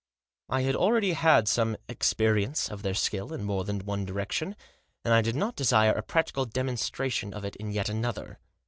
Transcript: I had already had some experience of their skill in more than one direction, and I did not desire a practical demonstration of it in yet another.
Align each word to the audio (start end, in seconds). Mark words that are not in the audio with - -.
I 0.49 0.63
had 0.63 0.75
already 0.75 1.13
had 1.13 1.47
some 1.47 1.77
experience 1.87 2.69
of 2.71 2.81
their 2.81 2.95
skill 2.95 3.31
in 3.33 3.43
more 3.43 3.63
than 3.65 3.81
one 3.81 4.03
direction, 4.03 4.55
and 5.05 5.13
I 5.13 5.21
did 5.21 5.35
not 5.35 5.55
desire 5.55 5.93
a 5.93 6.01
practical 6.01 6.45
demonstration 6.45 7.35
of 7.35 7.45
it 7.45 7.55
in 7.57 7.71
yet 7.71 7.87
another. 7.87 8.39